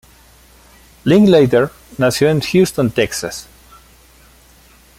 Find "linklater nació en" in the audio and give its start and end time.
1.05-2.41